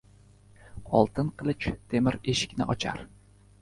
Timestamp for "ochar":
2.77-3.09